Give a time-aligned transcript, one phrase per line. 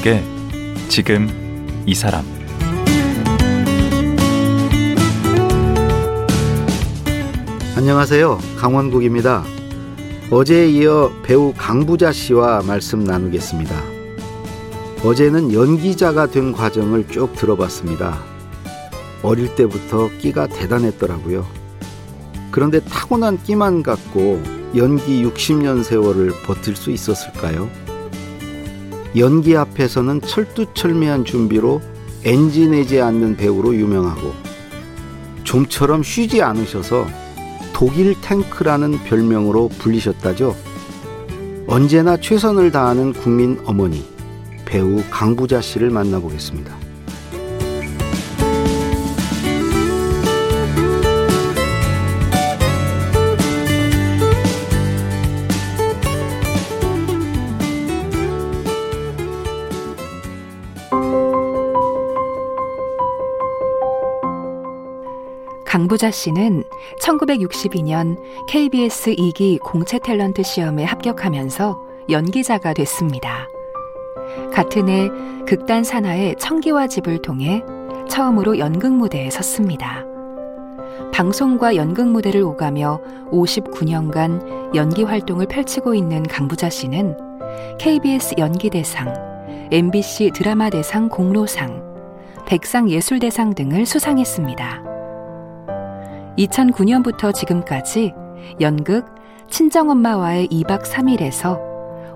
[0.00, 0.24] 강원국의
[0.88, 1.28] 지금
[1.86, 2.24] 이 사람
[7.76, 8.38] 안녕하세요.
[8.58, 9.44] 강원국입니다.
[10.30, 13.74] 어제에 이어 배우 강부자 씨와 말씀 나누겠습니다.
[15.04, 18.22] 어제는 연기자가 된 과정을 쭉 들어봤습니다.
[19.22, 21.46] 어릴 때부터 끼가 대단했더라고요.
[22.50, 24.42] 그런데 타고난 끼만 갖고
[24.76, 27.89] 연기 60년 세월을 버틸 수 있었을까요?
[29.16, 31.80] 연기 앞에서는 철두철미한 준비로
[32.24, 34.32] 엔진내지 않는 배우로 유명하고
[35.44, 37.06] 좀처럼 쉬지 않으셔서
[37.72, 40.54] 독일 탱크라는 별명으로 불리셨다죠.
[41.66, 44.04] 언제나 최선을 다하는 국민 어머니
[44.64, 46.79] 배우 강부자 씨를 만나보겠습니다.
[65.70, 66.64] 강부자 씨는
[67.00, 73.48] 1962년 KBS 2기 공채 탤런트 시험에 합격하면서 연기자가 됐습니다.
[74.52, 75.08] 같은 해
[75.46, 77.62] 극단 산하의 청기와 집을 통해
[78.08, 80.04] 처음으로 연극 무대에 섰습니다.
[81.12, 87.16] 방송과 연극 무대를 오가며 59년간 연기 활동을 펼치고 있는 강부자 씨는
[87.78, 91.80] KBS 연기대상, MBC 드라마대상 공로상,
[92.48, 94.89] 백상예술대상 등을 수상했습니다.
[96.38, 98.12] 2009년부터 지금까지
[98.60, 99.06] 연극
[99.50, 101.58] 친정엄마와의 2박 3일에서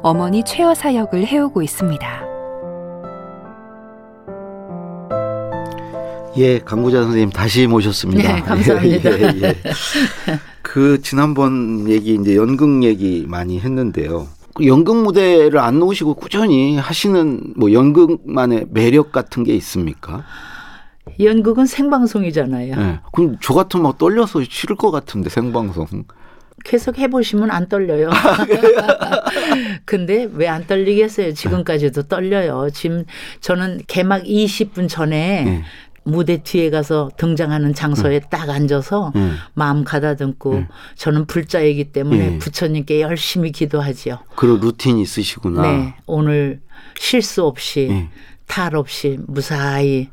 [0.02, 2.24] 어머니 최여사 역을 해오고 있습니다.
[6.36, 8.34] 예, 강구자 선생님 다시 모셨습니다.
[8.34, 9.10] 네, 감사합니다.
[9.18, 9.56] 예, 예, 예.
[10.62, 14.26] 그 지난번 얘기 이제 연극 얘기 많이 했는데요.
[14.54, 20.24] 그 연극 무대를 안 놓으시고 꾸준히 하시는 뭐 연극만의 매력 같은 게 있습니까?
[21.20, 22.76] 연극은 생방송이잖아요.
[22.76, 23.00] 네.
[23.12, 25.86] 그럼 저 같으면 막 떨려서 싫을 것 같은데 생방송.
[26.64, 28.10] 계속 해보시면 안 떨려요.
[29.84, 31.34] 근데 왜 안 떨리겠어요?
[31.34, 32.68] 지금까지도 떨려요.
[32.72, 33.04] 지금
[33.40, 35.62] 저는 개막 20분 전에 네.
[36.06, 38.20] 무대 뒤에 가서 등장하는 장소에 응.
[38.30, 39.32] 딱 앉아서 응.
[39.54, 40.68] 마음 가다듬고 응.
[40.96, 44.18] 저는 불자이기 때문에 부처님께 열심히 기도하지요.
[44.36, 45.62] 그런 루틴이 있으시구나.
[45.62, 45.94] 네.
[46.06, 46.60] 오늘
[46.98, 48.08] 실수 없이
[48.46, 50.10] 탈 없이 무사히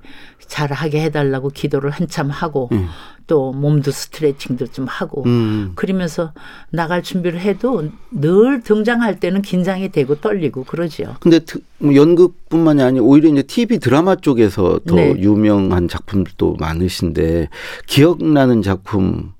[0.52, 2.88] 잘하게 해달라고 기도를 한참 하고 음.
[3.26, 5.72] 또 몸도 스트레칭도 좀 하고 음.
[5.76, 6.34] 그러면서
[6.70, 11.16] 나갈 준비를 해도 늘 등장할 때는 긴장이 되고 떨리고 그러지요.
[11.22, 11.40] 근데
[11.78, 15.16] 뭐 연극뿐만이 아니라 오히려 이제 TV 드라마 쪽에서 더 네.
[15.20, 17.48] 유명한 작품도 많으신데
[17.88, 19.32] 기억나는 작품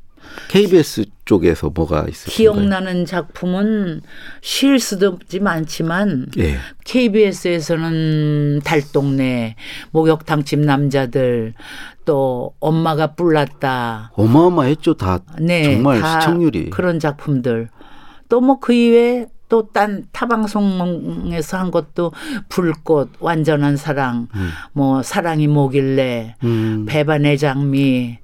[0.50, 2.36] KBS 쪽에서 뭐가 있을까요?
[2.36, 4.02] 기억나는 작품은
[4.42, 6.58] 쉴 수도 없지 많지만 예.
[6.86, 9.56] KBS에서는 달동네,
[9.92, 11.54] 목욕탕집 남자들,
[12.06, 14.12] 또 엄마가 뿔났다.
[14.16, 15.20] 어마어마했죠, 다.
[15.40, 16.70] 네, 정말 다 시청률이.
[16.72, 17.70] 그런 작품들.
[18.30, 22.14] 또 뭐 그 이외에 또딴 타방송에서 한 것도
[22.48, 24.50] 불꽃, 완전한 사랑, 음.
[24.72, 26.86] 뭐 사랑이 뭐길래, 음.
[26.88, 28.20] 배반의 장미,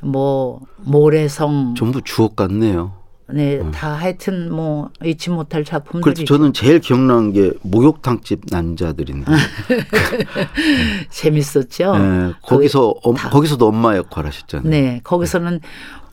[0.00, 2.92] 뭐 모래성 전부 주옥 같네요.
[3.30, 3.70] 네, 어.
[3.72, 6.14] 다 하여튼 뭐 잊지 못할 작품들이.
[6.14, 9.30] 그래서 저는 제일 기억나는 게 목욕탕집 남자들인데.
[11.10, 11.98] 재밌었죠.
[11.98, 14.70] 네, 거기서 엄, 거기서도 엄마 역할 하셨잖아요.
[14.70, 15.60] 네, 거기서는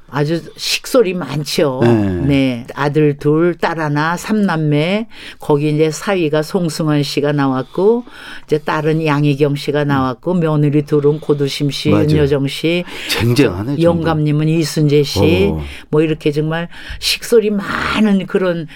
[0.10, 1.80] 아주 식솔이 많죠.
[1.84, 1.90] 네.
[2.26, 2.68] 네.
[2.76, 5.08] 아들 둘, 딸 하나, 삼남매.
[5.40, 8.06] 거기 이제 사위가 송승헌 씨가 나왔고,
[8.46, 12.84] 이제 딸은 양희경 씨가 나왔고, 며느리 둘은 고두심 씨, 윤여정 씨.
[13.10, 13.82] 쟁쟁하네.
[13.82, 15.50] 영감님은 이순재 씨.
[15.52, 15.62] 어.
[15.90, 16.70] 뭐 이렇게 정말
[17.00, 18.68] 식솔이 많은 그런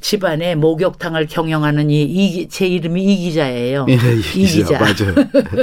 [0.00, 3.86] 집안에 목욕탕을 경영하는 이, 이, 제 이름이 이기자예요.
[3.88, 3.94] 예,
[4.36, 4.78] 이기자.
[4.78, 5.14] 맞아요.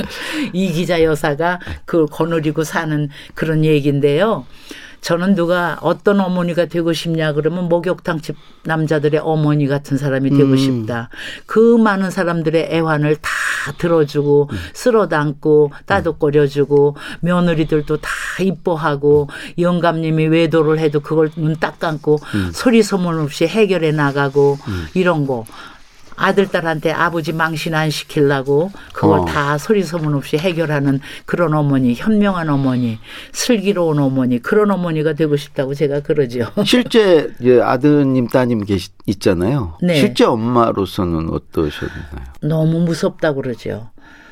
[0.54, 4.46] 이기자 여사가 그걸 거느리고 사는 그런 얘기인데요.
[5.06, 10.58] 저는 누가 어떤 어머니가 되고 싶냐 그러면 목욕탕집 남자들의 어머니 같은 사람이 되고 음.
[10.58, 11.10] 싶다.
[11.46, 13.30] 그 많은 사람들의 애환을 다
[13.78, 14.58] 들어주고 음.
[14.74, 18.10] 쓸어 담고 따뜻거려주고 며느리들도 다
[18.42, 19.30] 이뻐하고
[19.60, 22.52] 영감님이 외도를 해도 그걸 눈 딱 감고 음.
[22.52, 24.88] 소리 소문 없이 해결해 나가고 음.
[24.96, 25.46] 이런 거.
[26.16, 29.26] 아들 딸한테 아버지 망신 안 시키려고 그걸 어.
[29.26, 33.00] 다 소리 소문 없이 해결하는 그런 어머니 현명한 어머니
[33.32, 36.52] 슬기로운 어머니 그런 어머니가 되고 싶다고 제가 그러죠.
[36.66, 37.32] 실제
[37.62, 39.78] 아드님 따님 계시 있잖아요.
[39.82, 39.96] 네.
[39.96, 42.26] 실제 엄마로서는 어떠셨나요?
[42.42, 43.90] 너무 무섭다 그러죠.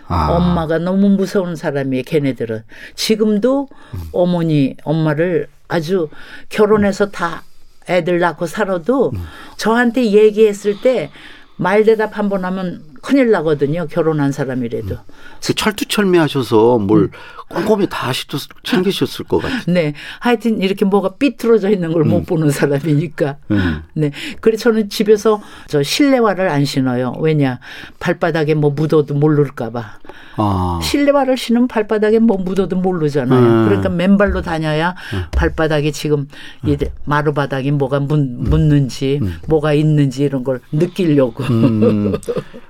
[0.07, 0.31] 아.
[0.31, 2.03] 엄마가 너무 무서운 사람이에요.
[2.05, 2.63] 걔네들은
[2.95, 3.99] 지금도 음.
[4.11, 6.09] 어머니 엄마를 아주
[6.49, 7.43] 결혼해서 다
[7.89, 9.23] 애들 낳고 살아도 음.
[9.57, 11.09] 저한테 얘기했을 때
[11.57, 13.85] 말 대답 한 번 하면 큰일 나거든요.
[13.87, 14.97] 결혼한 사람이라도.
[15.45, 17.11] 그 철두철미하셔서 뭘
[17.53, 19.61] 꼼꼼히 다 하시도 챙기셨을 것 같아요.
[19.67, 19.93] 네.
[20.19, 23.37] 하여튼 이렇게 뭐가 삐뚤어져 있는 걸못 보는 사람이니까.
[23.51, 23.83] 음.
[23.93, 24.11] 네.
[24.41, 27.13] 그래서 저는 집에서 저 실내화를 안 신어요.
[27.19, 27.59] 왜냐.
[27.99, 29.99] 발바닥에 뭐 묻어도 모를까봐.
[30.37, 30.79] 아.
[30.81, 33.39] 실내화를 신으면 발바닥에 뭐 묻어도 모르잖아요.
[33.39, 33.65] 음.
[33.65, 34.95] 그러니까 맨발로 다녀야
[35.31, 36.27] 발바닥에 지금
[36.65, 41.43] 이 마루바닥에 뭐가 묻, 묻는지 뭐가 있는지 이런 걸 느끼려고.
[41.43, 42.13] 음.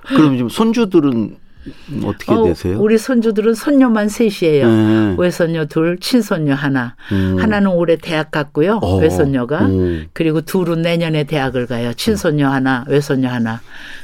[0.06, 1.43] 그럼 지금 손주들은
[2.04, 2.80] 어떻게 어, 되세요?
[2.80, 4.68] 우리 손주들은 손녀만 셋이에요.
[4.68, 5.14] 네.
[5.18, 6.96] 외손녀 둘, 친손녀 하나.
[7.12, 7.36] 음.
[7.38, 8.80] 하나는 올해 대학 갔고요.
[8.82, 8.96] 어.
[8.96, 9.66] 외손녀가.
[9.66, 10.06] 음.
[10.12, 11.92] 그리고 둘은 내년에 대학을 가요.
[11.94, 13.60] 친손녀 하나, 외손녀 하나.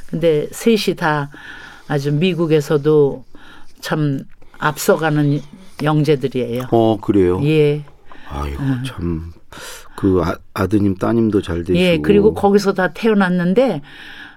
[0.09, 1.29] 근데 셋이 다
[1.87, 3.23] 아주 미국에서도
[3.81, 4.19] 참
[4.59, 5.41] 앞서가는
[5.83, 6.67] 영재들이에요.
[6.71, 7.41] 어 그래요.
[7.43, 7.83] 예.
[8.29, 9.33] 아이고 참.
[9.95, 11.77] 그 아, 아드님 따님도 잘 되시고.
[11.77, 11.97] 예.
[11.99, 13.81] 그리고 거기서 다 태어났는데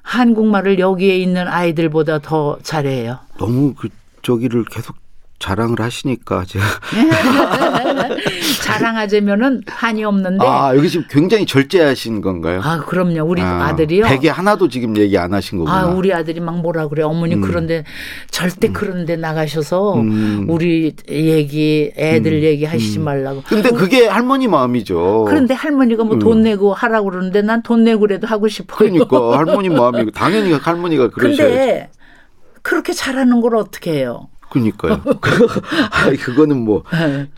[0.04, 3.18] 한국말을 여기에 있는 아이들보다 더 잘해요.
[3.38, 3.88] 너무 그
[4.22, 4.96] 저기를 계속
[5.38, 6.64] 자랑을 하시니까 제가
[8.62, 12.60] 자랑하자면은 한이 없는데 아 여기 지금 굉장히 절제하신 건가요?
[12.62, 13.24] 아, 그럼요.
[13.24, 15.76] 우리 아, 아, 들이요 베개 하나도 지금 얘기 안 하신 거구나.
[15.80, 17.02] 아, 우리 아들이 막 뭐라 그래.
[17.02, 17.84] 어머니 그런데
[18.30, 20.46] 절대 그런데 나가셔서 음.
[20.48, 23.42] 우리 얘기, 애들 얘기 하시지 말라고.
[23.46, 25.26] 근데 그게 할머니 마음이죠.
[25.28, 28.88] 그런데 할머니가 뭐 돈 내고 하라고 그러는데 난 돈 내고 그래도 하고 싶어요.
[28.88, 28.94] 음.
[28.94, 31.42] 그러니까 할머니 마음이고 당연히 할머니가 그러셔야지.
[31.54, 31.90] 근데
[32.62, 34.28] 그렇게 잘하는 걸 어떻게 해요?
[34.54, 35.02] 그러니까요.
[35.90, 36.84] 아, 그거는 뭐.
[36.92, 37.28] 네.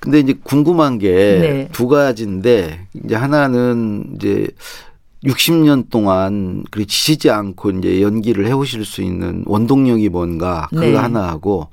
[0.00, 1.88] 근데 이제 궁금한 게두 네.
[1.88, 4.46] 가지인데 이제 하나는 이제
[5.24, 10.94] 60년 동안 그리 지치지 않고 이제 연기를 해오실 수 있는 원동력이 뭔가 그거 네.
[10.94, 11.68] 하나 하고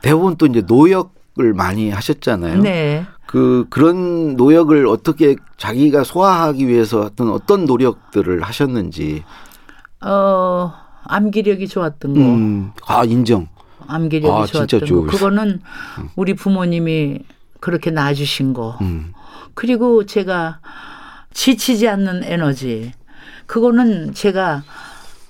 [0.00, 2.62] 대부분 또 이제 노역을 많이 하셨잖아요.
[2.62, 3.04] 네.
[3.26, 9.22] 그 그런 노역을 어떻게 자기가 소화하기 위해서 어떤 어떤 노력들을 하셨는지.
[10.04, 10.72] 어,
[11.04, 12.20] 암기력이 좋았던 거.
[12.20, 13.48] 음, 아 인정.
[13.90, 15.02] 암기력이 아, 좋았던 거.
[15.06, 15.60] 그거는
[16.16, 17.20] 우리 부모님이
[17.60, 18.78] 그렇게 낳아주신 거.
[18.80, 19.12] 음.
[19.54, 20.60] 그리고 제가
[21.32, 22.92] 지치지 않는 에너지.
[23.46, 24.62] 그거는 제가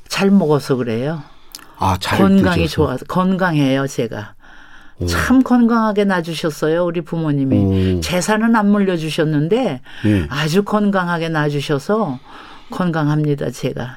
[0.09, 1.23] 잘 먹어서 그래요.
[1.79, 2.75] 아 잘 건강이 드셔서.
[2.87, 4.35] 좋아서 건강해요, 제가.
[5.09, 7.97] 참 건강하게 낳아주셨어요, 우리 부모님이.
[7.97, 8.01] 오.
[8.01, 10.27] 재산은 안 물려주셨는데 예.
[10.29, 12.19] 아주 건강하게 낳아주셔서
[12.71, 13.97] 건강합니다, 제가.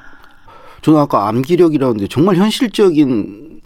[0.80, 3.60] 저는 아까 암기력이라는데 정말 현실적인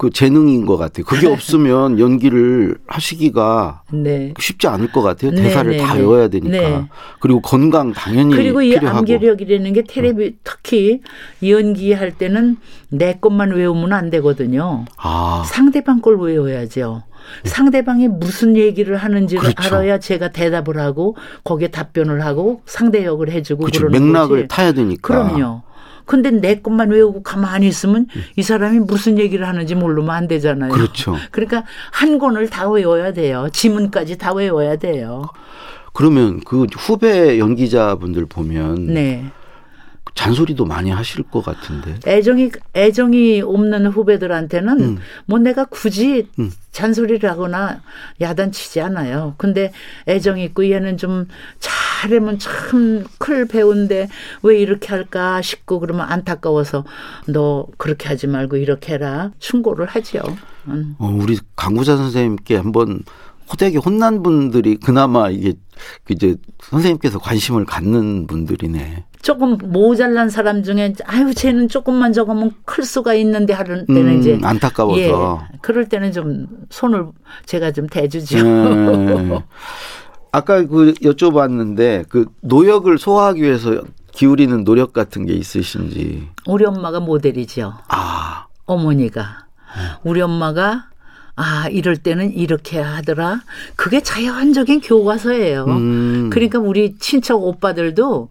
[0.00, 1.04] 그 재능인 것 같아요.
[1.04, 4.32] 그게 없으면 연기를 하시기가 네.
[4.38, 5.30] 쉽지 않을 것 같아요.
[5.30, 6.00] 네, 대사를 네, 다 네.
[6.00, 6.56] 외워야 되니까.
[6.56, 6.86] 네.
[7.20, 8.96] 그리고 건강 당연히 그리고 이 필요하고.
[8.96, 8.98] 음.
[9.00, 11.02] 암기력이라는 게 텔레비 특히
[11.46, 12.56] 연기할 때는
[12.88, 14.86] 내 것만 외우면 안 되거든요.
[14.96, 17.02] 아, 상대방 걸 외워야죠.
[17.44, 19.74] 상대방이 무슨 얘기를 하는지를 그렇죠.
[19.76, 21.14] 알아야 제가 대답을 하고
[21.44, 23.80] 거기에 답변을 하고 상대 역을 해주고 그렇죠.
[23.80, 24.48] 그러는 맥락을 거지.
[24.48, 25.28] 타야 되니까.
[25.28, 25.62] 그럼요.
[26.04, 28.06] 근데 내 것만 외우고 가만히 있으면
[28.36, 30.72] 이 사람이 무슨 얘기를 하는지 모르면 안 되잖아요.
[30.72, 31.16] 그렇죠.
[31.30, 33.48] 그러니까 한 권을 다 외워야 돼요.
[33.52, 35.28] 지문까지 다 외워야 돼요.
[35.92, 39.30] 그러면 그 후배 연기자분들 보면 네.
[40.14, 41.96] 잔소리도 많이 하실 것 같은데.
[42.06, 44.98] 애정이 애정이 없는 후배들한테는 음.
[45.26, 46.50] 뭐 내가 굳이 음.
[46.72, 47.80] 잔소리를 하거나
[48.20, 49.34] 야단치지 않아요.
[49.38, 49.72] 근데
[50.06, 54.08] 애정 있고 얘는 좀잘 하면 참 클 배운데
[54.42, 56.84] 왜 이렇게 할까 싶고 그러면 안타까워서
[57.28, 60.20] 너 그렇게 하지 말고 이렇게 해라 충고를 하죠.
[60.68, 60.94] 음.
[60.98, 63.02] 어, 우리 강구자 선생님께 한번
[63.50, 65.54] 호되게 혼난 분들이 그나마 이게
[66.04, 69.04] 그 이제 선생님께서 관심을 갖는 분들이네.
[69.22, 74.38] 조금 모자란 사람 중에 아유 쟤는 조금만 적으면 클 수가 있는데 하는 때는 음, 이제
[74.42, 74.98] 안타까워서.
[75.52, 77.06] 예, 그럴 때는 좀 손을
[77.44, 78.42] 제가 좀 대주죠.
[78.42, 79.42] 네.
[80.32, 83.82] 아까 그 여쭤봤는데 그 노역을 소화하기 위해서
[84.12, 86.28] 기울이는 노력 같은 게 있으신지.
[86.46, 87.74] 우리 엄마가 모델이죠.
[87.88, 89.46] 아, 어머니가
[90.02, 90.86] 우리 엄마가
[91.36, 93.40] 아 이럴 때는 이렇게 하더라.
[93.76, 95.64] 그게 자연적인 교과서예요.
[95.64, 96.30] 음.
[96.30, 98.28] 그러니까 우리 친척 오빠들도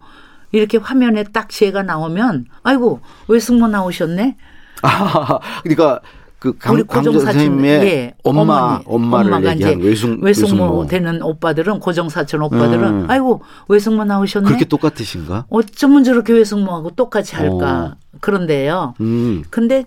[0.52, 4.36] 이렇게 화면에 딱 제가 나오면 아이고 외숙모 나오셨네.
[4.82, 6.00] 아, 그러니까
[6.40, 10.86] 그 강, 고정사촌 선생님의 예, 엄마, 엄마를 엄마가 이제 얘기한 외숙, 외숙모, 외숙모.
[10.86, 13.10] 되는 오빠들은 고정 사촌 오빠들은 음.
[13.10, 14.46] 아이고 외숙모 나오셨네.
[14.48, 15.44] 그렇게 똑같으신가?
[15.50, 17.94] 어쩌면 저렇게 외숙모하고 똑같이 할까.
[17.94, 17.96] 어.
[18.20, 18.94] 그런데요.
[19.02, 19.44] 음.
[19.50, 19.84] 근데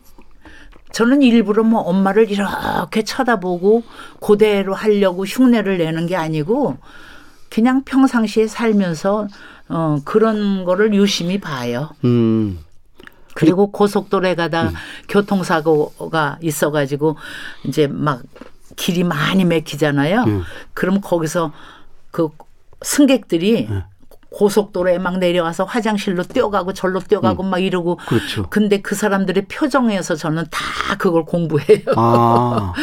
[0.91, 3.81] 저는 일부러 뭐 엄마를 이렇게 쳐다보고
[4.21, 6.77] 그대로 하려고 흉내를 내는 게 아니고
[7.49, 9.27] 그냥 평상시에 살면서
[9.69, 11.89] 어 그런 거를 유심히 봐요.
[12.03, 12.59] 음.
[13.33, 14.71] 그리고 고속도로에 가다
[15.09, 17.17] 교통사고가 있어가지고
[17.65, 18.21] 이제 막
[18.75, 20.23] 길이 많이 막히잖아요.
[20.23, 20.43] 음.
[20.73, 21.51] 그럼 거기서
[22.11, 22.29] 그
[22.81, 23.69] 승객들이
[24.33, 28.47] 고속도로에 막 내려와서 화장실로 뛰어가고 절로 뛰어가고 막 이러고 그렇죠.
[28.49, 31.79] 근데 그 사람들의 표정에서 저는 다 그걸 공부해요.
[31.95, 32.73] 아.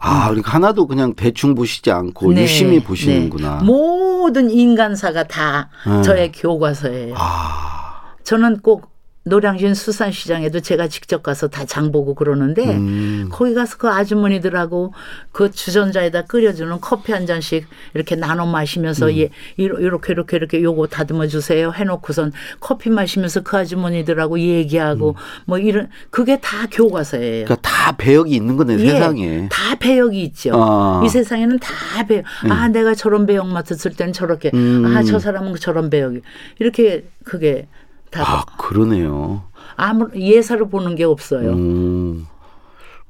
[0.00, 3.58] 아, 그러니까 하나도 그냥 대충 보시지 않고 네, 유심히 보시는구나.
[3.58, 3.64] 네.
[3.64, 6.02] 모든 인간사가 다 음.
[6.02, 7.14] 저의 교과서예요.
[7.18, 8.97] 아, 저는 꼭
[9.28, 13.28] 노량진 수산시장에도 제가 직접 가서 다 장 보고 그러는데 음.
[13.30, 14.94] 거기 가서 그 아주머니들하고
[15.32, 19.16] 그 주전자에다 끓여주는 커피 한 잔씩 이렇게 나눠 마시면서 음.
[19.18, 25.88] 예, 이렇게 이렇게 이렇게 요거 다듬어 주세요 해놓고선 커피 마시면서 그 아주머니들하고 얘기하고 뭐 이런
[26.10, 27.42] 그게 다 교과서예요.
[27.42, 27.44] 음.
[27.44, 29.48] 그러니까 다 배역이 있는 거네, 예, 세상에.
[29.50, 30.52] 다 배역이 있죠.
[30.54, 31.02] 아.
[31.04, 32.24] 이 세상에는 다 배역.
[32.48, 34.50] 아, 내가 저런 배역 맡았을 때는 저렇게.
[34.54, 34.84] 음.
[34.86, 36.20] 아, 저 사람은 저런 배역이.
[36.60, 37.66] 이렇게 그게
[38.10, 39.42] 다 아, 그러네요.
[39.76, 41.50] 아무 예사를 보는 게 없어요.
[41.52, 42.26] 음.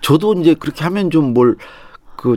[0.01, 1.57] 저도 이제 그렇게 하면 좀 뭘
[2.17, 2.37] 그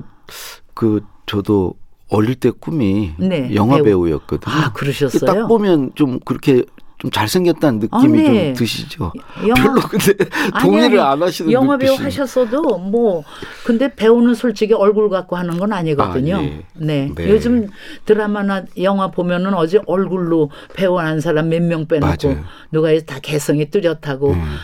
[0.74, 1.76] 그 저도
[2.10, 4.04] 어릴 때 꿈이 네, 영화 배우.
[4.04, 4.10] 배우.
[4.12, 5.26] 였거든요 아, 그러셨어요?
[5.26, 6.64] 딱 보면 좀 그렇게
[7.02, 8.54] 좀 잘생겼다는 느낌이 아, 네.
[8.54, 9.12] 좀 드시죠.
[9.48, 10.14] 영화- 별로 근데
[10.62, 11.96] 동의를 아니, 안 하시는 영화 배우.
[11.96, 13.24] 하셨어도 뭐
[13.66, 16.36] 근데 배우는 솔직히 얼굴 갖고 하는 건 아니거든요.
[16.36, 16.64] 아, 예.
[16.76, 17.12] 네.
[17.16, 17.30] 네.
[17.30, 17.68] 요즘
[18.06, 22.44] 드라마나 영화 보면은 어제 얼굴로 배우 한 사람 몇 명 빼놓고 맞아요.
[22.72, 24.56] 누가 다 개성이 뚜렷하고 음.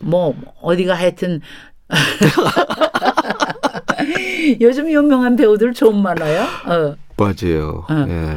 [0.00, 1.40] 뭐 어디가 하여튼
[4.60, 6.42] 요즘 유명한 배우들 좀 많아요.
[6.66, 6.94] 어.
[7.16, 7.84] 맞아요.
[7.90, 8.06] 응.
[8.08, 8.36] 예.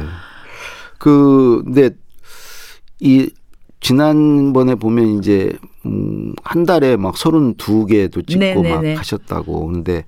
[0.98, 1.90] 그 근데
[3.00, 3.30] 이
[3.80, 5.52] 지난번에 보면 이제
[5.86, 8.94] 음, 한 달에 막 32개도 찍고 네네네.
[8.94, 9.66] 막 하셨다고.
[9.66, 10.04] 근데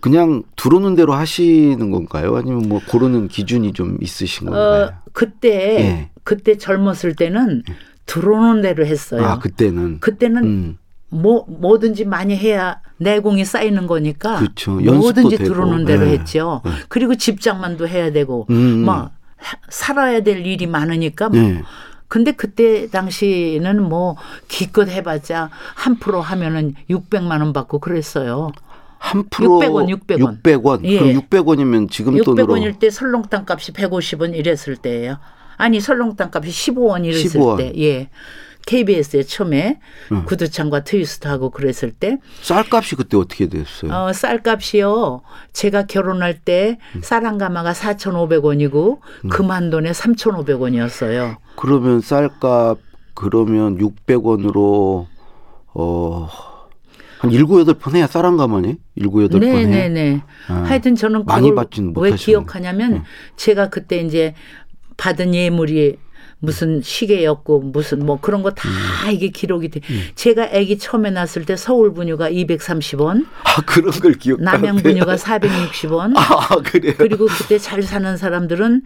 [0.00, 2.36] 그냥 들어오는 대로 하시는 건가요?
[2.36, 4.84] 아니면 뭐 고르는 기준이 좀 있으신 건가요?
[4.84, 6.10] 어, 그때 예.
[6.24, 7.62] 그때 젊었을 때는
[8.06, 9.22] 들어오는 대로 했어요.
[9.24, 10.78] 아, 그때는 그때는 음.
[11.10, 14.72] 뭐 뭐든지 많이 해야 내공이 쌓이는 거니까 그렇죠.
[14.80, 15.52] 뭐든지 되고.
[15.52, 16.12] 들어오는 대로 네.
[16.12, 16.62] 했죠.
[16.64, 16.70] 네.
[16.88, 18.84] 그리고 집장만도 해야 되고 음.
[18.86, 19.10] 막 하-
[19.68, 21.40] 살아야 될 일이 많으니까 뭐.
[21.40, 21.62] 네.
[22.08, 24.16] 근데 그때 당시는 뭐
[24.48, 28.50] 기껏 해봤자 한 프로 하면은 600만 원 받고 그랬어요.
[28.98, 30.42] 한 프로 600원, 600원.
[30.42, 30.84] 600원.
[30.84, 30.98] 예.
[30.98, 35.18] 그럼 600원이면 지금 돈으로 600원일 때 설렁탕 값이 150원 이랬을 때예요.
[35.56, 37.56] 아니 설렁탕 값이 15원 이랬을 15원.
[37.58, 37.72] 때.
[37.78, 38.08] 예.
[38.66, 39.80] KBS에 처음에
[40.12, 40.24] 음.
[40.24, 43.92] 구두창과 트위스트하고 그랬을 때 쌀값이 그때 어떻게 됐어요?
[43.92, 45.22] 어, 쌀값이요.
[45.52, 48.98] 제가 결혼할 때쌀한 가마가 4,500원이고
[49.30, 51.36] 그만돈에 3,500원이었어요.
[51.56, 52.78] 그러면 쌀값
[53.14, 55.06] 그러면 600원으로
[55.74, 56.28] 어.
[57.18, 58.76] 한 일곱 여덟 번 해야 쌀한 가마니?
[58.94, 59.66] 일곱 여덟 번 해.
[59.66, 60.22] 네네네.
[60.48, 62.16] 아, 하여튼 저는 많이 받지는 왜 못하시네.
[62.16, 63.02] 기억하냐면 네.
[63.36, 64.34] 제가 그때 이제
[64.96, 65.98] 받은 예물이
[66.40, 69.10] 무슨 시계였고 무슨 뭐 그런 거다 음.
[69.12, 69.80] 이게 기록이 돼.
[70.14, 74.40] 제가 아기 처음에 낳았을 때 서울 분유가 230원, 아 그런 걸 기억.
[74.42, 76.14] 남양 분유가 460원.
[76.16, 76.94] 아 그래요.
[76.96, 78.82] 그리고 그때 잘 사는 사람들은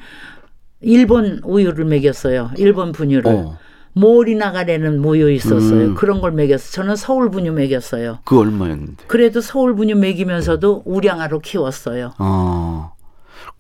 [0.81, 2.51] 일본 우유를 먹였어요.
[2.59, 3.33] 일본 분유를.
[3.33, 3.59] 어.
[3.97, 5.91] 모리나가라는 무유 있었어요.
[5.91, 5.95] 음.
[5.95, 6.73] 그런 걸 먹였어요.
[6.73, 8.19] 저는 서울 분유 먹였어요.
[8.25, 9.05] 그 얼마였는데?
[9.07, 12.13] 그래도 서울 분유 먹이면서도 우량아로 키웠어요.
[12.19, 12.91] 아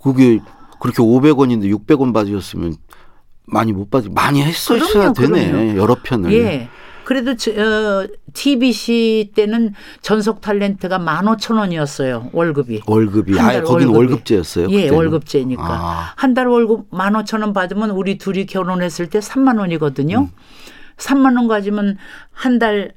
[0.02, 0.40] 그게
[0.80, 2.74] 그렇게 500원인데 600원 받으셨으면
[3.46, 5.76] 많이 못 받으 많이 했었어야 되네 그럼요.
[5.76, 6.32] 여러 편을.
[6.32, 6.68] 예.
[7.04, 12.30] 그래도 저, 어, TBC 때는 전속 탤런트가 15,000원이었어요.
[12.32, 12.80] 월급이.
[12.86, 14.12] 월급이 한 아예 달 거기는 월급이.
[14.14, 14.70] 월급제였어요.
[14.70, 14.94] 예, 그때는?
[14.96, 15.62] 월급제니까.
[15.62, 16.12] 아.
[16.16, 20.20] 한달 월급 15,000원 받으면 우리 둘이 결혼했을 때 3만 원이거든요.
[20.20, 20.28] 음.
[20.96, 21.98] 3만 원 가지면
[22.32, 22.92] 한 달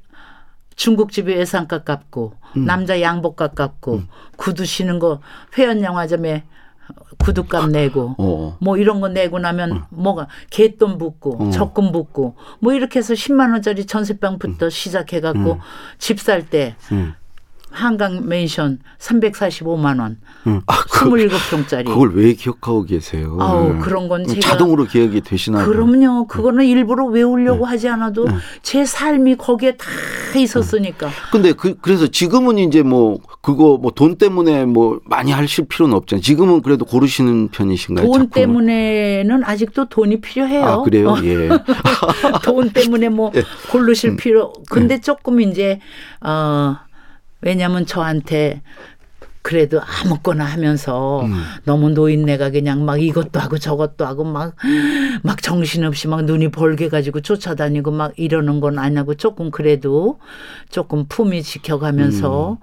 [0.76, 2.64] 중국집에 예상값 갚고 음.
[2.64, 4.02] 남자 양복값 갚고
[4.36, 5.20] 구두 신은 거
[5.58, 6.44] 회원 영화점에
[7.18, 8.56] 구두값 내고 어.
[8.60, 11.50] 뭐 이런 거 내고 나면 뭐가 개돈 붙고 어.
[11.50, 15.58] 적금 붙고 뭐 이렇게 해서 10만 원짜리 전세방부터 시작해 갖고
[15.98, 17.14] 집살 때 음.
[17.70, 20.16] 한강 맨션 345만 원.
[20.46, 20.60] 음.
[20.66, 21.84] 아, 그, 27평짜리.
[21.84, 23.36] 그걸 왜 기억하고 계세요?
[23.40, 23.80] 아우, 음.
[23.80, 25.68] 그런 건 제가- 자동으로 기억이 되시나 봐요.
[25.68, 26.26] 그럼요.
[26.26, 27.70] 그거는 일부러 외우려고 네.
[27.70, 28.26] 하지 않아도
[28.62, 29.86] 제 삶이 거기에 다
[30.36, 31.10] 있었으니까.
[31.32, 36.22] 근데 그 그래서 지금은 이제 뭐 그거 뭐 돈 때문에 뭐 많이 하실 필요는 없잖아요.
[36.22, 38.06] 지금은 그래도 고르시는 편이신가요?
[38.06, 38.30] 돈 작품을?
[38.30, 40.64] 때문에는 아직도 돈이 필요해요.
[40.64, 41.10] 아 그래요?
[41.10, 41.48] 어, 예.
[42.44, 43.42] 돈 때문에 뭐 예.
[43.70, 44.16] 고르실 음.
[44.16, 44.52] 필요.
[44.70, 45.80] 근데 조금 이제
[46.20, 46.76] 어
[47.40, 48.62] 왜냐면 저한테
[49.42, 51.42] 그래도 아무거나 하면서 음.
[51.64, 54.54] 너무 노인네가 그냥 막 이것도 하고 저것도 하고 막
[55.22, 60.18] 막 정신없이 막 눈이 벌게 가지고 쫓아다니고 막 이러는 건 아니고 조금 그래도
[60.70, 62.58] 조금 품위 지켜가면서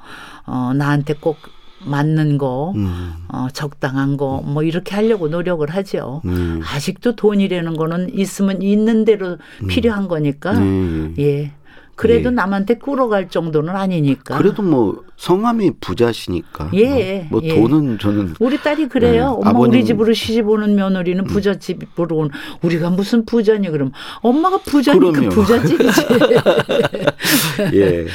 [0.46, 1.38] 어 나한테 꼭
[1.86, 3.13] 맞는 거 음.
[3.29, 6.22] 어, 적당한 거 뭐 이렇게 하려고 노력을 하죠.
[6.25, 6.62] 음.
[6.63, 11.13] 아직도 돈이라는 거는 있으면 있는 대로 필요한 거니까 네.
[11.20, 11.51] 예
[11.96, 12.34] 그래도 예.
[12.34, 14.38] 남한테 끌어갈 정도는 아니니까.
[14.38, 16.72] 그래도 뭐 성함이 부자시니까.
[16.74, 17.56] 예, 뭐, 뭐 예.
[17.56, 19.12] 돈은 저는 우리 딸이 그래요.
[19.14, 19.70] 네, 엄마 아버님- 음.
[19.80, 22.30] 우리 집으로 시집 오는 며느리는 부잣집으로 온
[22.62, 25.30] 우리가 무슨 부자니 그럼 엄마가 부자니까.
[25.30, 26.02] 부잣집이지.
[27.74, 28.06] 예.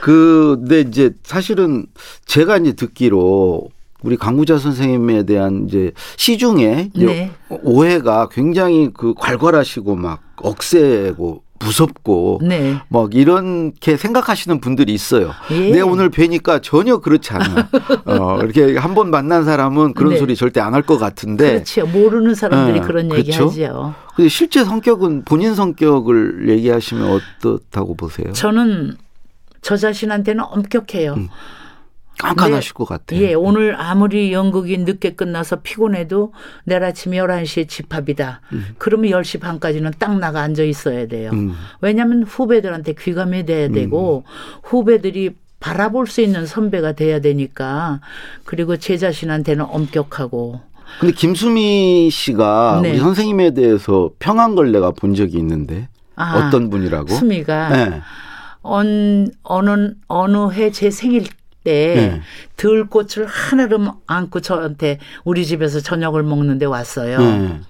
[0.00, 1.86] 그, 근데 이제 사실은
[2.24, 3.68] 제가 이제 듣기로
[4.02, 7.32] 우리 강구자 선생님에 대한 이제 시중에 네.
[7.50, 12.76] 오해가 굉장히 그 괄괄하시고 막 억세고 무섭고 네.
[12.88, 15.32] 막 이렇게 생각하시는 분들이 있어요.
[15.50, 15.70] 예.
[15.70, 17.68] 내가 오늘 뵈니까 전혀 그렇지 않아.
[18.06, 20.18] 어, 이렇게 한 번 만난 사람은 그런 네.
[20.18, 21.52] 소리 절대 안 할 것 같은데.
[21.64, 21.86] 그렇죠.
[21.86, 23.48] 모르는 사람들이 네, 그런 얘기 그렇죠.
[23.50, 23.94] 하죠.
[24.16, 28.32] 근데 실제 성격은 본인 성격을 얘기하시면 어떻다고 보세요?
[28.32, 28.96] 저는
[29.60, 31.14] 저 자신한테는 엄격해요.
[31.14, 31.28] 음.
[32.18, 33.20] 깐깐하실 것 같아요.
[33.20, 36.32] 예, 오늘 아무리 연극이 늦게 끝나서 피곤해도
[36.64, 38.40] 내일 아침 11시에 집합이다.
[38.78, 41.30] 그러면 10시 반까지는 딱 나가 앉아 있어야 돼요.
[41.32, 41.54] 음.
[41.80, 44.24] 왜냐하면 후배들한테 귀감이 돼야 되고
[44.62, 48.00] 후배들이 바라볼 수 있는 선배가 돼야 되니까
[48.44, 50.60] 그리고 제 자신한테는 엄격하고
[51.00, 52.90] 근데 김수미 씨가 네.
[52.92, 57.08] 우리 선생님에 대해서 평한 걸 내가 본 적이 있는데 아, 어떤 분이라고?
[57.14, 58.00] 수미가 네.
[58.62, 61.24] 언, 어느 어느 해 제 생일
[61.64, 62.20] 때 네.
[62.56, 67.18] 들꽃을 하나를 안고 저한테 우리 집에서 저녁을 먹는데 왔어요.
[67.18, 67.60] 네.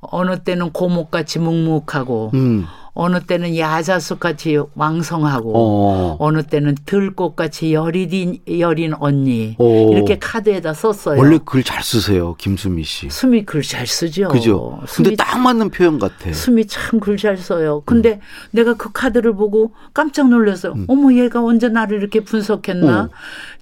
[0.00, 2.66] 어느 때는 고목같이 묵묵하고 음.
[3.00, 6.16] 어느 때는 야자수같이 왕성하고 어.
[6.18, 9.92] 어느 때는 들꽃같이 여린 여린 언니 오.
[9.92, 11.16] 이렇게 카드에다 썼어요.
[11.16, 13.08] 원래 글 잘 쓰세요, 김수미 씨.
[13.08, 14.26] 수미 글 잘 쓰죠.
[14.28, 14.80] 그죠?
[14.96, 16.32] 근데 딱 맞는 표현 같아.
[16.32, 17.84] 수미 참 글 잘 써요.
[17.86, 18.20] 근데 음.
[18.50, 20.74] 내가 그 카드를 보고 깜짝 놀랐어요.
[20.88, 23.00] 어머 얘가 언제 나를 이렇게 분석했나?
[23.02, 23.08] 어.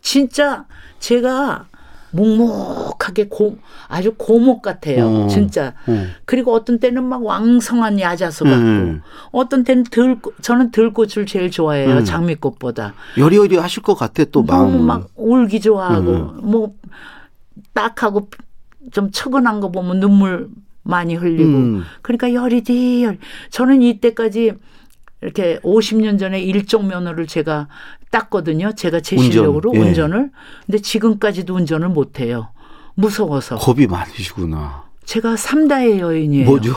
[0.01, 0.65] 진짜
[0.99, 1.67] 제가
[2.17, 3.59] 묵묵하게 고,
[3.89, 5.07] 아주 고목 같아요.
[5.07, 5.29] 어.
[5.29, 5.75] 진짜.
[5.87, 6.07] 어.
[6.25, 9.03] 그리고 어떤 때는 막 왕성한 야자수 같고 음.
[9.31, 11.99] 어떤 때는 들 저는 들꽃을 제일 좋아해요.
[11.99, 12.05] 음.
[12.05, 12.95] 장미꽃보다.
[13.19, 14.83] 여리여리 하실 것 같아, 또 마음은.
[14.83, 16.41] 막 울기 좋아하고 음.
[16.43, 16.75] 뭐
[17.73, 18.29] 딱하고
[18.93, 20.49] 좀 처근한 거 보면 눈물
[20.83, 21.85] 많이 흘리고 음.
[22.03, 23.19] 그러니까 열이디 열.
[23.51, 24.53] 저는 이때까지
[25.23, 27.69] 이렇게 50년 전에 일종 면허를 제가
[28.11, 28.73] 땄거든요.
[28.75, 29.79] 제가 제 운전, 실력으로 예.
[29.79, 30.31] 운전을.
[30.67, 32.49] 근데 지금까지도 운전을 못 해요.
[32.95, 33.57] 무서워서.
[33.57, 34.85] 겁이 많으시구나.
[35.05, 36.47] 제가 삼다의 여인이에요.
[36.47, 36.75] 뭐죠?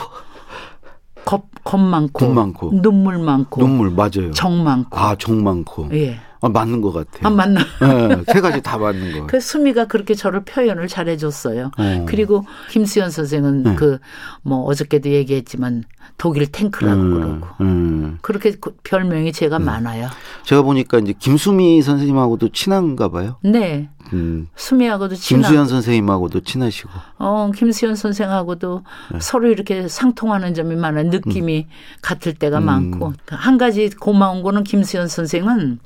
[1.24, 2.82] 겁, 겁 많고, 겁 많고.
[2.82, 4.30] 눈물 많고, 눈물, 맞아요.
[4.32, 4.98] 정 많고.
[4.98, 5.88] 아, 정 많고.
[5.92, 6.18] 예.
[6.42, 7.26] 아, 맞는 것 같아요.
[7.26, 7.60] 안 맞나?
[7.60, 9.26] 네, 세 가지 다 맞는 거.
[9.26, 11.70] 그 수미가 그렇게 저를 표현을 잘해줬어요.
[11.76, 12.06] 어.
[12.08, 13.74] 그리고 김수현 선생은 네.
[13.74, 15.84] 그뭐 어저께도 얘기했지만
[16.16, 18.18] 독일 탱크라고 음, 그러고 음.
[18.22, 20.08] 그렇게 그 별명이 제가 많아요.
[20.44, 23.36] 제가 보니까 이제 김수미 선생님하고도 친한가 봐요.
[23.42, 24.48] 네, 음.
[24.56, 25.42] 수미하고도 친하.
[25.42, 26.90] 김수현 선생님하고도 친하시고.
[27.18, 29.18] 어 김수현 선생하고도 네.
[29.20, 31.66] 서로 이렇게 상통하는 점이 많아 느낌이
[32.02, 32.64] 같을 때가 음.
[32.64, 35.80] 많고 한 가지 고마운 거는 김수현 선생은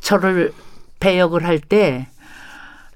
[0.00, 0.52] 저를
[1.00, 2.08] 배역을 할 때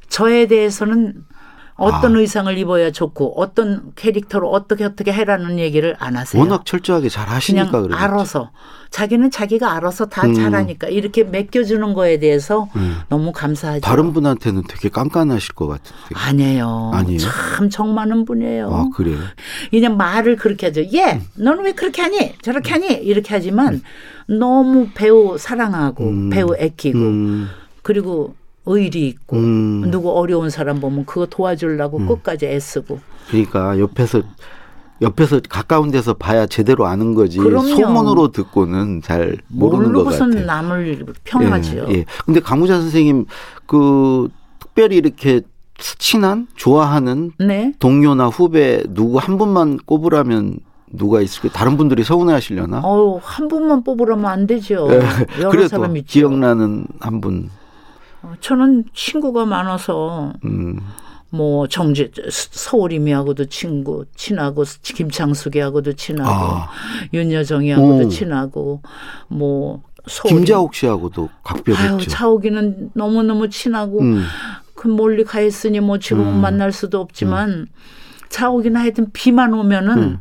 [0.08, 1.24] 저에 대해서는
[1.74, 2.18] 어떤 아.
[2.20, 6.40] 의상을 입어야 좋고 어떤 캐릭터로 어떻게 어떻게 해라는 얘기를 안 하세요.
[6.40, 7.98] 워낙 철저하게 잘 하시니까 그냥 그래요.
[7.98, 8.50] 알아서
[8.90, 10.34] 자기는 자기가 알아서 다 음.
[10.34, 12.98] 잘하니까 이렇게 맡겨주는 거에 대해서 음.
[13.08, 13.80] 너무 감사하죠.
[13.80, 15.98] 다른 분한테는 되게 깐깐하실 것 같은데.
[16.12, 16.90] 아니에요.
[16.92, 17.18] 아니에요?
[17.18, 18.68] 참 정 많은 분이에요.
[18.70, 19.16] 아, 그래요?
[19.70, 20.82] 그냥 말을 그렇게 하죠.
[20.94, 22.34] 예, 너는 왜 그렇게 하니?
[22.42, 22.86] 저렇게 하니?
[22.88, 23.80] 이렇게 하지만
[24.26, 26.30] 너무 배우 사랑하고 음.
[26.30, 27.48] 배우 애끼고 음,
[27.82, 28.34] 그리고
[28.66, 29.90] 의리 있고 음.
[29.90, 34.22] 누구 어려운 사람 보면 그거 도와주려고 끝까지 애쓰고 그러니까 옆에서
[35.00, 37.38] 옆에서 가까운 데서 봐야 제대로 아는 거지.
[37.38, 37.66] 그럼요.
[37.66, 40.26] 소문으로 듣고는 잘 모르는 것 같아요.
[40.28, 41.86] 모르고선 남을 평하지요.
[41.88, 42.04] 예, 예.
[42.24, 43.26] 근데 강우자 선생님
[43.66, 44.28] 그
[44.60, 45.40] 특별히 이렇게
[45.76, 47.72] 친한 좋아하는 네.
[47.80, 50.58] 동료나 후배 누구 한 분만 꼽으라면
[50.92, 51.50] 누가 있을까요?
[51.52, 52.80] 다른 분들이 서운해 하시려나?
[52.84, 54.86] 어우, 한 분만 뽑으라면 안 되죠.
[54.90, 55.00] 예,
[55.40, 56.06] 여러 그래도 사람 있죠.
[56.06, 57.50] 기억나는 한 분.
[58.22, 60.78] 어, 저는 친구가 많아서 음.
[61.30, 66.68] 뭐 정재 서울이미하고도 친구 친하고 김창숙이하고도 친하고 아.
[67.12, 68.08] 윤여정이하고도 오.
[68.08, 68.82] 친하고
[69.28, 72.10] 뭐 서울이 김자옥 씨하고도 아유 각별했죠.
[72.10, 74.24] 차옥이는 너무 너무 친하고 음.
[74.74, 76.40] 그 멀리 가 있으니 뭐 지금은 음.
[76.40, 77.66] 만날 수도 없지만
[78.28, 80.20] 차옥이는 하여튼 비만 오면은 음.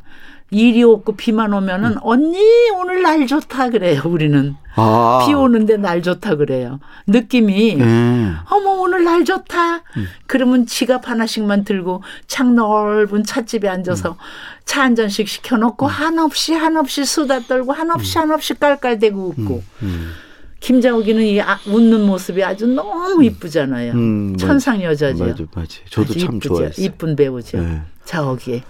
[0.53, 2.37] 일이 없고 비만 오면은 언니
[2.77, 5.23] 오늘 날 좋다 그래요 우리는 아.
[5.25, 8.31] 비 오는데 날 좋다 그래요 느낌이 예.
[8.49, 9.77] 어머 오늘 날 좋다.
[9.77, 10.07] 음.
[10.27, 13.73] 그러면 지갑 하나씩만 들고 창 넓은 찻집에 음.
[13.73, 14.17] 앉아서
[14.65, 20.11] 차 한 잔씩 시켜놓고 한없이 한없이 수다 떨고 한없이 한없이 깔깔대고 웃고 음.
[20.59, 23.93] 김자욱이는 이 아- 웃는 모습이 아주 너무 이쁘잖아요.
[23.93, 25.23] 음, 천상 여자죠.
[25.25, 25.79] 맞아, 맞아.
[25.89, 26.49] 저도 참 이쁘죠.
[26.55, 26.85] 좋아했어요.
[26.85, 27.57] 이쁜 배우죠.
[27.57, 27.81] 예.
[28.05, 28.61] 자욱이.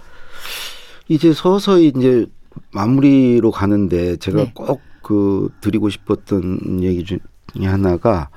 [1.08, 2.26] 이제 서서히 이제
[2.72, 4.52] 마무리로 가는데 제가 네.
[4.54, 7.20] 꼭그 드리고 싶었던 얘기 중에
[7.64, 8.28] 하나가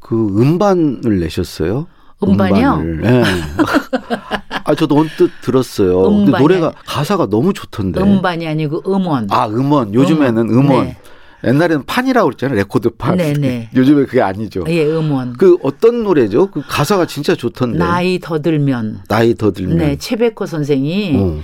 [0.00, 1.86] 그 음반을 내셨어요.
[2.22, 2.74] 음반이요?
[2.74, 3.04] 음반을.
[3.04, 3.22] 예.
[4.64, 6.02] 아 저도 언뜻 들었어요.
[6.02, 8.00] 근데 음반이 노래가 가사가 너무 좋던데.
[8.00, 9.26] 음반이 아니고 음원.
[9.30, 10.86] 아 음원 요즘에는 음원.
[10.86, 10.96] 네.
[11.44, 12.56] 옛날에는 판이라고 그랬잖아요.
[12.58, 13.16] 레코드판.
[13.16, 13.70] 네네.
[13.74, 14.64] 요즘에 그게 아니죠.
[14.68, 15.32] 예, 음원.
[15.32, 16.50] 그 어떤 노래죠?
[16.52, 17.78] 그 가사가 진짜 좋던데.
[17.78, 19.00] 나이 더 들면.
[19.08, 19.78] 나이 더 들면.
[19.78, 21.40] 네, 최백호 선생이 어.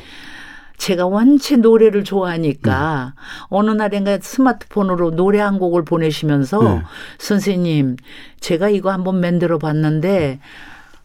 [0.79, 3.15] 제가 원체 노래를 좋아하니까
[3.49, 6.83] 어느 날인가 스마트폰으로 노래 한 곡을 보내시면서 네.
[7.19, 7.97] 선생님
[8.41, 10.41] 제가 이거 한번 만들어 봤는데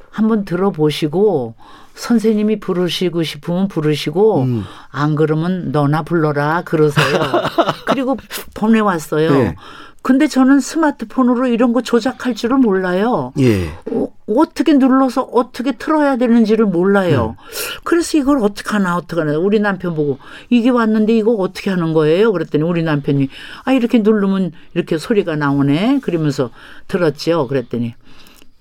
[0.10, 1.56] 한번 들어보시고
[1.96, 4.64] 선생님이 부르시고 싶으면 부르시고 음.
[4.90, 7.20] 안 그러면 너나 불러라 그러세요.
[7.86, 8.18] 그리고
[8.54, 9.32] 보내왔어요.
[9.32, 9.56] 네.
[10.02, 13.32] 근데 저는 스마트폰으로 이런 거 조작할 줄을 몰라요.
[13.40, 13.70] 예.
[13.92, 14.08] 어,
[14.38, 17.36] 어떻게 눌러서 어떻게 틀어야 되는지를 몰라요.
[17.84, 20.20] 그래서 이걸 어떻게 하나 어떻게 하나 우리 남편 보고
[20.50, 22.32] 이게 왔는데 이거 어떻게 하는 거예요?
[22.32, 23.30] 그랬더니 우리 남편이
[23.66, 26.00] 아 이렇게 누르면 이렇게 소리가 나오네.
[26.02, 26.50] 그러면서
[26.88, 27.48] 들었죠.
[27.48, 27.96] 그랬더니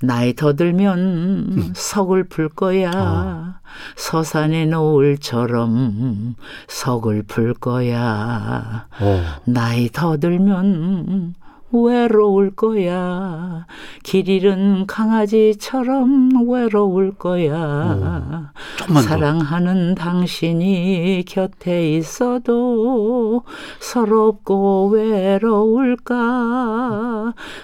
[0.01, 3.61] 나이 더 들면 서글플 거야.
[3.97, 6.35] 서산의 노을처럼
[6.69, 8.87] 서글플 거야.
[9.01, 9.23] 어.
[9.45, 11.35] 나이 더 들면
[11.73, 13.67] 외로울 거야.
[14.03, 18.53] 길 잃은 강아지처럼 외로울 거야.
[18.77, 19.09] 조금만 더.
[19.09, 23.43] 사랑하는 당신이 곁에 있어도
[23.81, 26.13] 서럽고 외로울까.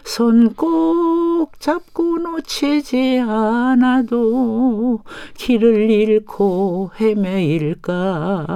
[0.04, 5.00] 손 꼭 잡고 놓치지 않아도
[5.36, 8.46] 길을 잃고 헤매일까.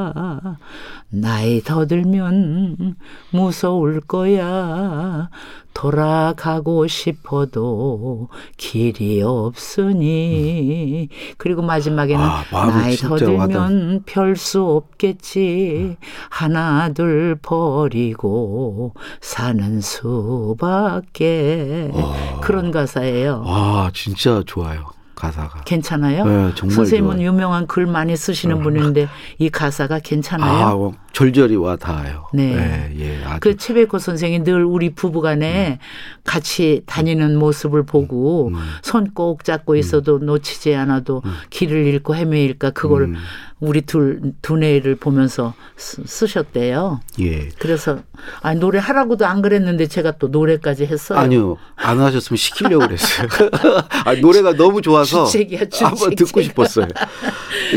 [1.23, 2.97] 나이 더 들면
[3.33, 5.29] 무서울 거야.
[5.75, 11.09] 돌아가고 싶어도 길이 없으니.
[11.37, 15.97] 그리고 마지막에는 아, 나이 더 들면 별 수 없겠지.
[16.31, 21.91] 하나 둘 버리고 사는 수밖에.
[22.41, 23.43] 그런 가사예요.
[23.47, 25.61] 와 진짜 좋아요 가사가.
[25.65, 26.25] 괜찮아요?
[26.25, 27.29] 네, 정말 선생님은 좋아요.
[27.29, 30.67] 유명한 글 많이 쓰시는 분인데 이 가사가 괜찮아요?
[30.67, 32.27] 아 어, 절절히 와 닿아요.
[32.33, 32.91] 네.
[32.99, 33.19] 예, 예.
[33.41, 35.79] 그 최백호 선생이 늘 우리 부부간에
[36.25, 38.55] 같이 다니는 모습을 보고 음.
[38.83, 43.17] 손꼭 잡고 있어도 놓치지 않아도 길을 잃고 헤매일까 그걸 음.
[43.61, 47.01] 우리 둘 두뇌를 보면서 쓰, 쓰셨대요.
[47.21, 47.49] 예.
[47.61, 48.01] 그래서
[48.41, 51.19] 아 노래 하라고도 안 그랬는데 제가 또 노래까지 했어요.
[51.19, 53.29] 아니요 안 하셨으면 시키려고 그랬어요.
[54.05, 56.43] 아, 노래가 너무 좋아서 주책이야, 주책, 한번 듣고.
[56.43, 56.89] 싶었어요.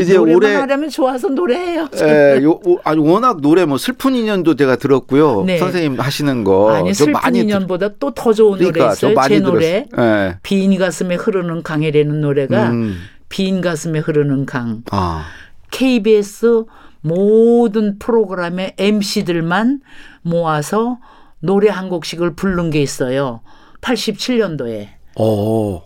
[0.00, 1.88] 이제 올해 하려면 좋아서 노래해요.
[2.02, 5.44] 에, 요, 오, 아니 워낙 노래 뭐 슬픈 인연도 제가 들었고요.
[5.44, 5.58] 네.
[5.58, 6.72] 선생님 하시는 거.
[6.74, 9.28] 아니 저 슬픈 많이 듣- 인연보다 또 더 좋은 노래 그러니까 저 있어요.
[9.28, 9.86] 제 노래.
[9.98, 10.38] 예.
[10.42, 12.96] 빈 가슴에 흐르는 강이라는 노래가 음.
[13.28, 14.82] 빈 가슴에 흐르는 강.
[14.90, 15.24] 아.
[15.70, 16.64] KBS
[17.00, 19.80] 모든 프로그램의 MC들만
[20.22, 20.98] 모아서
[21.40, 23.40] 노래 한 곡씩을 부른 게 있어요.
[23.80, 24.88] 87년도에.
[25.18, 25.82] 어.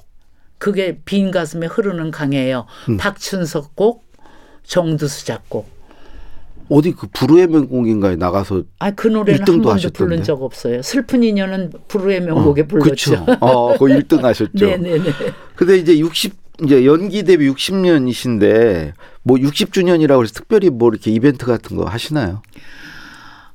[0.58, 2.66] 그게 빈 가슴에 흐르는 강이에요.
[2.90, 2.96] 음.
[2.98, 4.04] 박춘석 곡,
[4.62, 5.68] 정두수 작곡.
[6.70, 9.98] 어디 그 불후의 명곡인가에 나가서 아, 그 노래는 한 일등도 번도 하셨던데.
[9.98, 10.82] 부른 적 없어요.
[10.82, 13.24] 슬픈 인연은 불후의 명곡에 불렀죠.
[13.24, 13.26] 그쵸.
[13.40, 14.66] 어, 그 1등 하셨죠.
[14.66, 15.10] 네네네.
[15.56, 21.76] 근데 이제 60 이제 연기 데뷔 60년이신데 뭐 60주년이라고 해서 특별히 뭐 이렇게 이벤트 같은
[21.76, 22.42] 거 하시나요?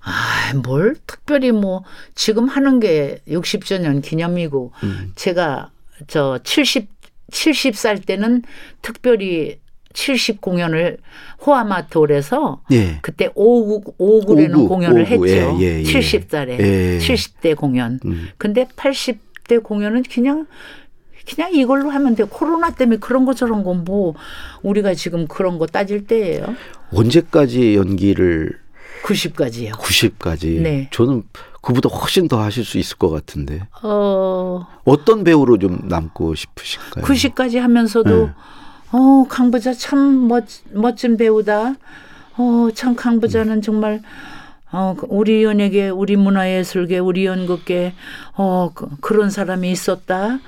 [0.01, 5.11] 아, 뭘 특별히 뭐 지금 하는 게 60주년 기념이고 음.
[5.15, 5.71] 제가
[6.07, 6.89] 저 70,
[7.31, 8.43] 70살 때는
[8.81, 9.59] 특별히
[9.95, 10.97] 70 공연을
[11.45, 12.99] 호아마톨에서 예.
[13.01, 15.57] 그때 오구, 오구라는 오구, 공연을 오구, 했죠.
[15.59, 15.83] 예, 예, 예.
[15.83, 16.49] 70살에.
[16.59, 16.97] 예.
[16.99, 17.99] 70대 공연.
[18.05, 18.27] 음.
[18.37, 20.45] 근데 80대 공연은 그냥
[21.33, 22.23] 그냥 이걸로 하면 돼.
[22.25, 24.13] 코로나 때문에 그런 거 저런 거 뭐
[24.61, 26.55] 우리가 지금 그런 거 따질 때예요.
[26.93, 28.51] 언제까지 연기를
[29.03, 29.71] 90까지요.
[29.71, 30.61] 90까지?
[30.61, 30.89] 네.
[30.91, 31.23] 저는
[31.61, 37.05] 그보다 훨씬 더 하실 수 있을 것 같은데 어, 어떤 배우로 좀 남고 싶으실까요?
[37.05, 38.31] 90까지 하면서도 네.
[38.95, 41.75] 어, 강부자 참 멋, 멋진 배우다.
[42.37, 44.01] 어, 참 강부자는 정말
[44.71, 47.93] 어, 우리 연예계, 우리 문화예술계, 우리 연극계
[48.37, 50.39] 어, 그, 그런 사람이 있었다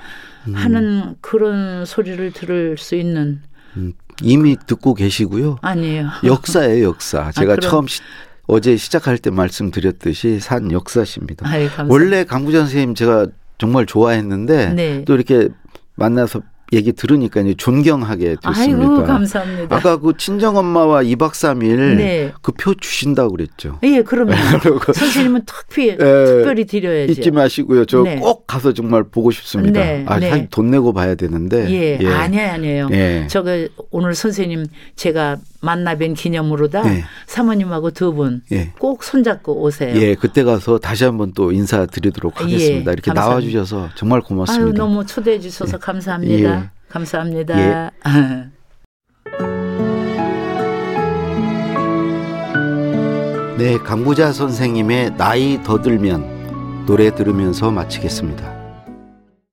[0.54, 3.42] 하는 그런 소리를 들을 수 있는
[3.76, 5.58] 음, 이미 듣고 계시고요.
[5.62, 6.08] 아니에요.
[6.24, 7.34] 역사예요, 역사.
[7.34, 8.02] 제가 아, 처음 시,
[8.48, 11.44] 어제 시작할 때 말씀드렸듯이 산 역사십니다.
[11.44, 11.86] 감사합니다.
[11.90, 15.04] 원래 강부장 선생님 제가 정말 좋아했는데 네.
[15.04, 15.50] 또 이렇게
[15.96, 16.42] 만나서
[16.74, 18.84] 얘기 들으니까 이제 존경하게 됐습니다.
[18.84, 19.76] 아이고 감사합니다.
[19.76, 22.34] 아까 그 친정 엄마와 2박 3일 네.
[22.42, 23.80] 그표 주신다고 그랬죠.
[23.84, 24.34] 예, 그럼요.
[24.94, 27.12] 선생님은 특히 예, 특별히 드려야죠.
[27.12, 27.86] 잊지 마시고요.
[27.86, 28.22] 저꼭 네.
[28.48, 29.80] 가서 정말 보고 싶습니다.
[29.80, 30.48] 네, 아, 네.
[30.52, 31.70] 돈 내고 봐야 되는데.
[31.72, 32.90] 예, 아니에요, 아니에요.
[32.92, 33.28] 예.
[33.30, 37.04] 저거 오늘 선생님 제가 만나뵌 기념으로다 네.
[37.26, 38.72] 사모님하고 두 분꼭 예.
[39.02, 39.96] 손잡고 오세요.
[39.96, 42.92] 예, 그때 가서 다시 한번 또 인사드리도록 하겠습니다.
[42.92, 43.30] 예, 이렇게 감사합니다.
[43.30, 44.66] 나와주셔서 정말 고맙습니다.
[44.66, 46.57] 아유 너무 초대해 주셔서 감사합니다.
[46.88, 46.94] 예.
[46.94, 47.92] 감사합니다.
[53.58, 58.57] 네, 강부자 선생님의 나이 더 들면 노래 들으면서 마치겠습니다.